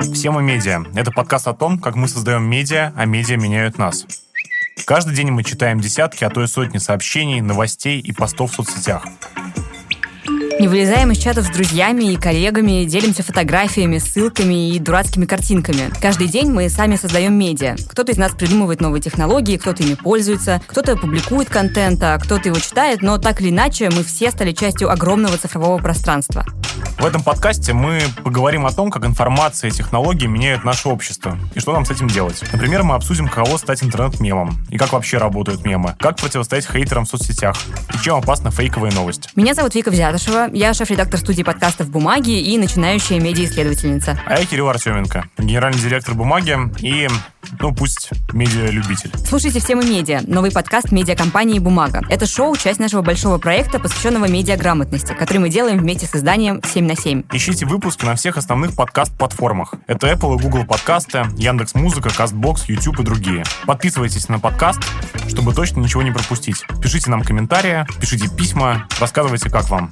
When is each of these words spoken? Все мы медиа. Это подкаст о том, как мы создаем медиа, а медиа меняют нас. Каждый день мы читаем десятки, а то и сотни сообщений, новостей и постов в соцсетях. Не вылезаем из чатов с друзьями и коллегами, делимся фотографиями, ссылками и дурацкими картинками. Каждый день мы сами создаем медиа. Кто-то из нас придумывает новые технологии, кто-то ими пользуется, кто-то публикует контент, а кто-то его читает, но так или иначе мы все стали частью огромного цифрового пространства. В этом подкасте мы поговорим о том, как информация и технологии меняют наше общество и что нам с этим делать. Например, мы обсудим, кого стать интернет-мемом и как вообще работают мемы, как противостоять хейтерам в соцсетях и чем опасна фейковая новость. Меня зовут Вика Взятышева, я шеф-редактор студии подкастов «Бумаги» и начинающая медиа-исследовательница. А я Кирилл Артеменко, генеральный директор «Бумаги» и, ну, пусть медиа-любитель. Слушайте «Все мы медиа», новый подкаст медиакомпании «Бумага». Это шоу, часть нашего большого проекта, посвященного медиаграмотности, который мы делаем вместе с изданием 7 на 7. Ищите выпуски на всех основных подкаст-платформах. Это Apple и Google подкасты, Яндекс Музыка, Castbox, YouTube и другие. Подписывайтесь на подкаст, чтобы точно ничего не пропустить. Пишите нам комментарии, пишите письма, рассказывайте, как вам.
Все 0.00 0.30
мы 0.30 0.42
медиа. 0.42 0.84
Это 0.94 1.10
подкаст 1.10 1.48
о 1.48 1.54
том, 1.54 1.76
как 1.76 1.96
мы 1.96 2.06
создаем 2.06 2.44
медиа, 2.44 2.92
а 2.94 3.04
медиа 3.04 3.36
меняют 3.36 3.78
нас. 3.78 4.06
Каждый 4.86 5.12
день 5.12 5.32
мы 5.32 5.42
читаем 5.42 5.80
десятки, 5.80 6.22
а 6.22 6.30
то 6.30 6.40
и 6.40 6.46
сотни 6.46 6.78
сообщений, 6.78 7.40
новостей 7.40 7.98
и 7.98 8.12
постов 8.12 8.52
в 8.52 8.54
соцсетях. 8.54 9.04
Не 10.60 10.68
вылезаем 10.68 11.10
из 11.10 11.18
чатов 11.18 11.46
с 11.46 11.50
друзьями 11.50 12.12
и 12.12 12.16
коллегами, 12.16 12.84
делимся 12.84 13.24
фотографиями, 13.24 13.98
ссылками 13.98 14.70
и 14.70 14.78
дурацкими 14.78 15.26
картинками. 15.26 15.90
Каждый 16.00 16.28
день 16.28 16.52
мы 16.52 16.68
сами 16.68 16.94
создаем 16.94 17.34
медиа. 17.34 17.74
Кто-то 17.88 18.12
из 18.12 18.18
нас 18.18 18.32
придумывает 18.32 18.80
новые 18.80 19.02
технологии, 19.02 19.56
кто-то 19.56 19.82
ими 19.82 19.94
пользуется, 19.94 20.62
кто-то 20.68 20.96
публикует 20.96 21.48
контент, 21.48 22.00
а 22.04 22.18
кто-то 22.18 22.48
его 22.48 22.60
читает, 22.60 23.02
но 23.02 23.18
так 23.18 23.40
или 23.40 23.50
иначе 23.50 23.90
мы 23.90 24.04
все 24.04 24.30
стали 24.30 24.52
частью 24.52 24.92
огромного 24.92 25.36
цифрового 25.38 25.78
пространства. 25.78 26.46
В 26.98 27.04
этом 27.04 27.22
подкасте 27.22 27.72
мы 27.74 28.00
поговорим 28.24 28.66
о 28.66 28.72
том, 28.72 28.90
как 28.90 29.04
информация 29.04 29.70
и 29.70 29.72
технологии 29.72 30.26
меняют 30.26 30.64
наше 30.64 30.88
общество 30.88 31.38
и 31.54 31.60
что 31.60 31.72
нам 31.72 31.84
с 31.84 31.90
этим 31.92 32.08
делать. 32.08 32.42
Например, 32.52 32.82
мы 32.82 32.96
обсудим, 32.96 33.28
кого 33.28 33.56
стать 33.56 33.84
интернет-мемом 33.84 34.58
и 34.68 34.76
как 34.76 34.92
вообще 34.92 35.18
работают 35.18 35.64
мемы, 35.64 35.94
как 36.00 36.16
противостоять 36.16 36.66
хейтерам 36.66 37.04
в 37.04 37.08
соцсетях 37.08 37.56
и 37.94 37.98
чем 38.02 38.16
опасна 38.16 38.50
фейковая 38.50 38.90
новость. 38.90 39.30
Меня 39.36 39.54
зовут 39.54 39.76
Вика 39.76 39.92
Взятышева, 39.92 40.48
я 40.52 40.74
шеф-редактор 40.74 41.20
студии 41.20 41.44
подкастов 41.44 41.88
«Бумаги» 41.88 42.40
и 42.40 42.58
начинающая 42.58 43.20
медиа-исследовательница. 43.20 44.18
А 44.26 44.40
я 44.40 44.44
Кирилл 44.44 44.68
Артеменко, 44.68 45.24
генеральный 45.38 45.80
директор 45.80 46.14
«Бумаги» 46.14 46.56
и, 46.80 47.08
ну, 47.60 47.74
пусть 47.74 48.10
медиа-любитель. 48.32 49.10
Слушайте 49.26 49.60
«Все 49.60 49.74
мы 49.74 49.84
медиа», 49.84 50.20
новый 50.26 50.50
подкаст 50.50 50.92
медиакомпании 50.92 51.58
«Бумага». 51.58 52.02
Это 52.08 52.26
шоу, 52.26 52.56
часть 52.56 52.80
нашего 52.80 53.02
большого 53.02 53.38
проекта, 53.38 53.78
посвященного 53.78 54.28
медиаграмотности, 54.28 55.12
который 55.14 55.38
мы 55.38 55.48
делаем 55.48 55.78
вместе 55.78 56.06
с 56.06 56.14
изданием 56.14 56.60
7 56.62 56.86
на 56.86 56.96
7. 56.96 57.24
Ищите 57.32 57.66
выпуски 57.66 58.04
на 58.04 58.14
всех 58.14 58.36
основных 58.36 58.74
подкаст-платформах. 58.74 59.74
Это 59.86 60.10
Apple 60.10 60.38
и 60.38 60.42
Google 60.42 60.64
подкасты, 60.64 61.26
Яндекс 61.36 61.74
Музыка, 61.74 62.08
Castbox, 62.08 62.64
YouTube 62.68 63.00
и 63.00 63.02
другие. 63.02 63.44
Подписывайтесь 63.66 64.28
на 64.28 64.38
подкаст, 64.38 64.80
чтобы 65.28 65.54
точно 65.54 65.80
ничего 65.80 66.02
не 66.02 66.10
пропустить. 66.10 66.64
Пишите 66.82 67.10
нам 67.10 67.22
комментарии, 67.22 67.86
пишите 68.00 68.28
письма, 68.28 68.86
рассказывайте, 69.00 69.50
как 69.50 69.68
вам. 69.68 69.90